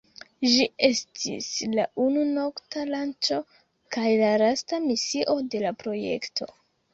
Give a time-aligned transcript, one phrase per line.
[0.51, 1.49] Ĝi estis
[1.79, 3.37] la unu nokta lanĉo
[3.97, 6.51] kaj la lasta misio de la projekto.